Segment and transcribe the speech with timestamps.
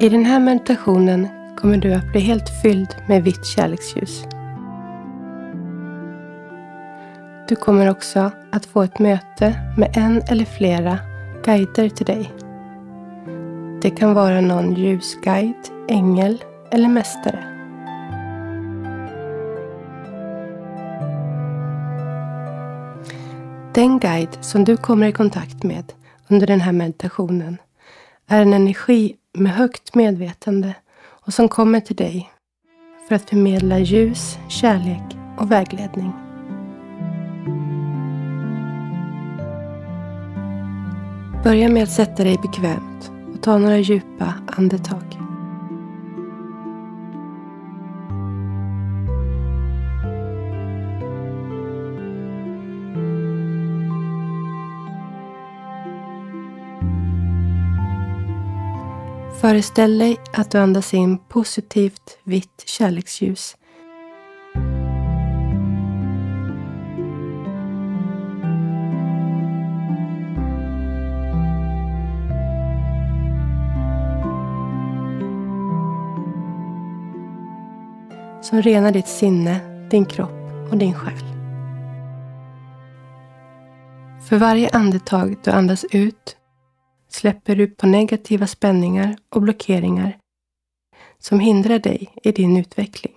[0.00, 4.24] I den här meditationen kommer du att bli helt fylld med vitt kärleksljus.
[7.48, 10.98] Du kommer också att få ett möte med en eller flera
[11.44, 12.32] guider till dig.
[13.82, 17.44] Det kan vara någon ljusguide, ängel eller mästare.
[23.74, 25.92] Den guide som du kommer i kontakt med
[26.28, 27.56] under den här meditationen
[28.26, 32.30] är en energi med högt medvetande och som kommer till dig
[33.08, 36.12] för att förmedla ljus, kärlek och vägledning.
[41.44, 45.25] Börja med att sätta dig bekvämt och ta några djupa andetag.
[59.46, 63.56] Föreställ dig att du andas in positivt vitt kärleksljus.
[78.42, 79.60] Som renar ditt sinne,
[79.90, 81.24] din kropp och din själ.
[84.28, 86.36] För varje andetag du andas ut
[87.16, 90.18] släpper du på negativa spänningar och blockeringar
[91.18, 93.12] som hindrar dig i din utveckling.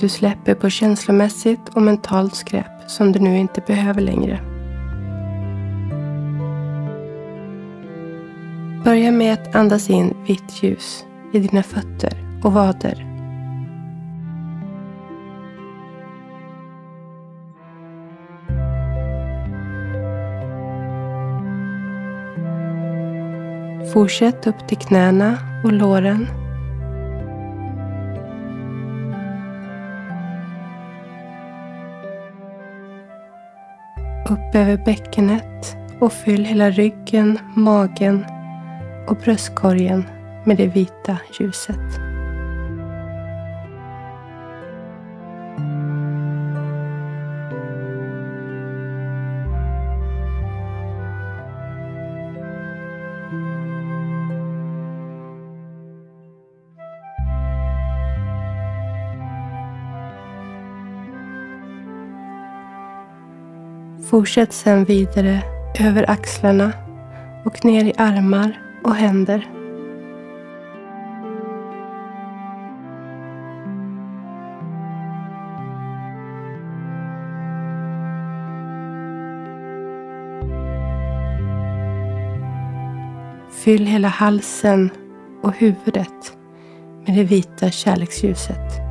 [0.00, 4.51] Du släpper på känslomässigt och mentalt skräp som du nu inte behöver längre.
[8.84, 13.06] Börja med att andas in vitt ljus i dina fötter och vader.
[23.92, 26.26] Fortsätt upp till knäna och låren.
[34.30, 38.24] Upp över bäckenet och fyll hela ryggen, magen
[39.06, 40.04] och bröstkorgen
[40.44, 41.78] med det vita ljuset.
[64.10, 65.42] Fortsätt sedan vidare
[65.80, 66.72] över axlarna
[67.44, 69.48] och ner i armar och händer.
[83.64, 84.90] Fyll hela halsen
[85.42, 86.36] och huvudet
[87.06, 88.81] med det vita kärleksljuset.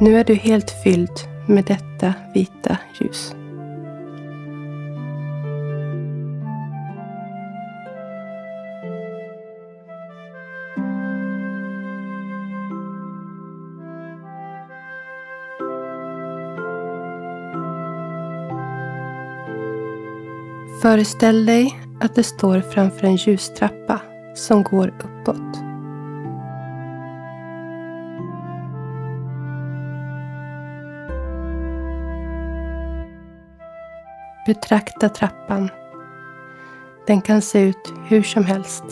[0.00, 3.34] Nu är du helt fylld med detta vita ljus.
[20.82, 24.00] Föreställ dig att du står framför en ljustrappa
[24.34, 25.73] som går uppåt.
[34.46, 35.70] Betrakta trappan.
[37.06, 38.84] Den kan se ut hur som helst.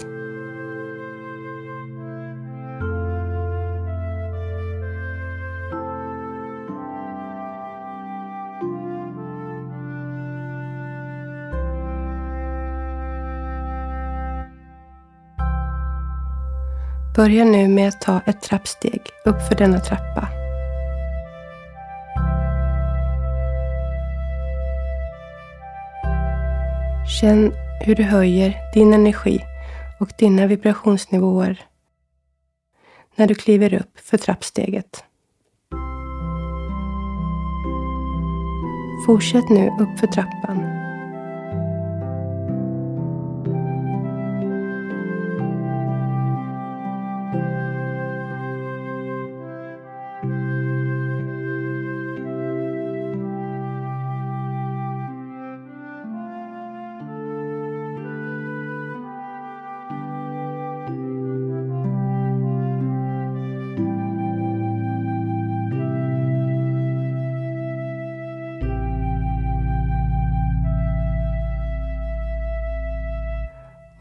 [17.17, 20.42] Börja nu med att ta ett trappsteg uppför denna trappa.
[27.23, 29.41] Känn hur du höjer din energi
[30.01, 31.61] och dina vibrationsnivåer.
[33.17, 35.05] när du kliver upp för trappsteget.
[39.07, 40.72] Fortsätt nu upp för trappan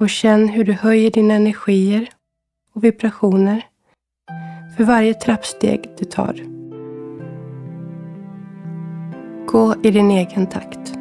[0.01, 2.09] och känn hur du höjer dina energier
[2.75, 3.65] och vibrationer
[4.77, 6.33] för varje trappsteg du tar.
[9.47, 11.00] Gå i din egen takt.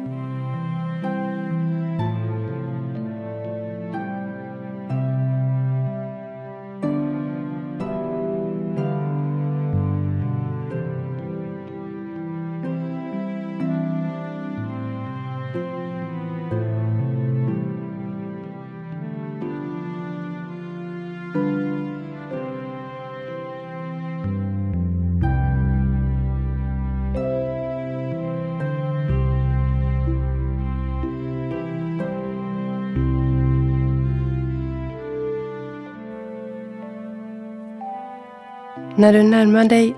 [39.01, 39.95] När du närmar dig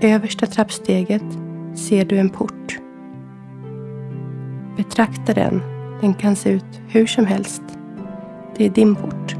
[0.00, 1.24] översta trappsteget
[1.74, 2.78] ser du en port.
[4.76, 5.62] Betrakta den.
[6.00, 7.62] Den kan se ut hur som helst.
[8.56, 9.36] Det är din port.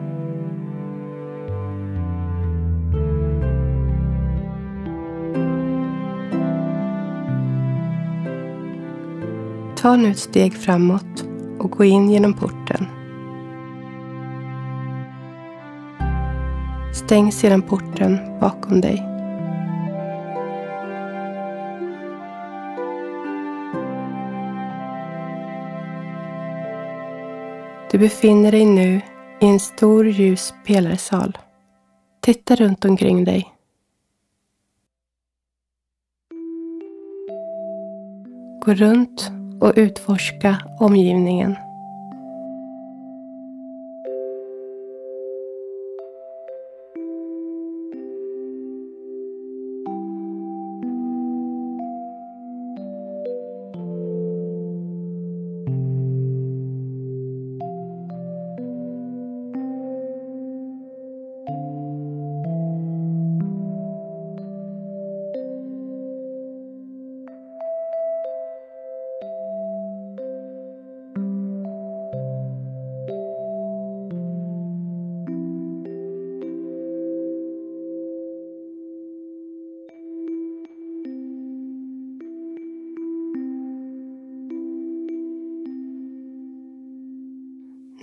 [9.76, 11.24] Ta nu ett steg framåt
[11.58, 12.86] och gå in genom porten.
[17.14, 19.02] Stäng sedan porten bakom dig.
[27.90, 29.00] Du befinner dig nu
[29.40, 31.38] i en stor ljus pelarsal.
[32.20, 33.52] Titta runt omkring dig.
[38.64, 41.56] Gå runt och utforska omgivningen.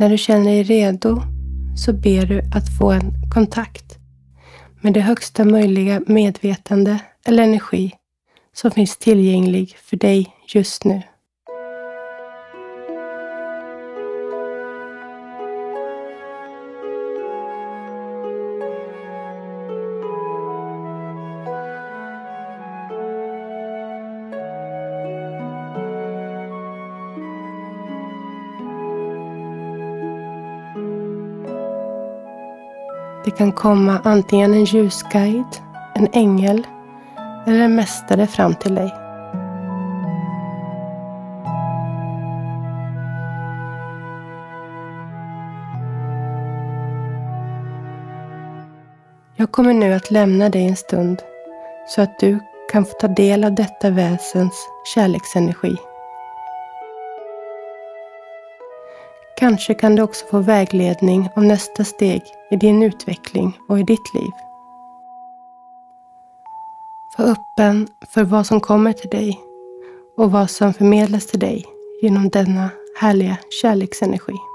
[0.01, 1.21] När du känner dig redo
[1.75, 3.98] så ber du att få en kontakt
[4.81, 7.92] med det högsta möjliga medvetande eller energi
[8.53, 11.01] som finns tillgänglig för dig just nu.
[33.25, 35.61] Det kan komma antingen en ljusguide,
[35.95, 36.67] en ängel
[37.47, 38.93] eller en mästare fram till dig.
[49.35, 51.21] Jag kommer nu att lämna dig en stund
[51.87, 52.39] så att du
[52.71, 55.77] kan få ta del av detta väsens kärleksenergi.
[59.41, 62.21] Kanske kan du också få vägledning om nästa steg
[62.51, 64.31] i din utveckling och i ditt liv.
[67.17, 69.39] Var öppen för vad som kommer till dig
[70.17, 71.65] och vad som förmedlas till dig
[72.01, 72.69] genom denna
[73.00, 74.50] härliga kärleksenergi.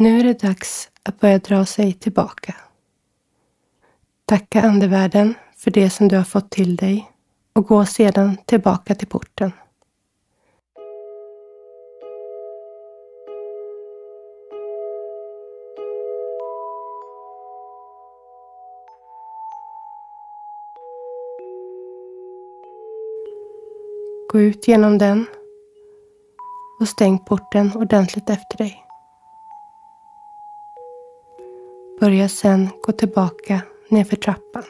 [0.00, 2.54] Nu är det dags att börja dra sig tillbaka.
[4.24, 7.10] Tacka andevärlden för det som du har fått till dig
[7.52, 9.52] och gå sedan tillbaka till porten.
[24.32, 25.26] Gå ut genom den
[26.80, 28.87] och stäng porten ordentligt efter dig.
[32.00, 34.62] Börja sen gå tillbaka nedför trappan.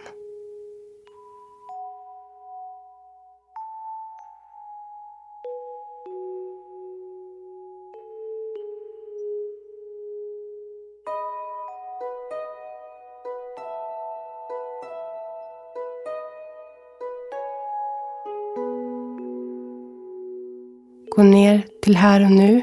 [21.17, 22.63] Gå ner till här och nu,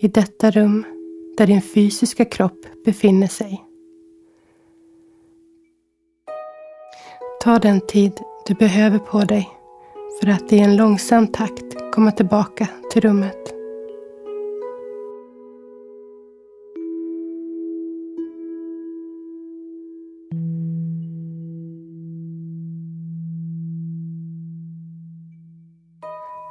[0.00, 0.84] i detta rum
[1.36, 3.63] där din fysiska kropp befinner sig.
[7.44, 9.50] Ta den tid du behöver på dig
[10.20, 13.54] för att i en långsam takt komma tillbaka till rummet.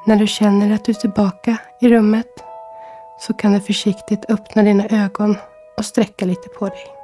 [0.05, 2.43] När du känner att du är tillbaka i rummet
[3.19, 5.37] så kan du försiktigt öppna dina ögon
[5.77, 7.02] och sträcka lite på dig.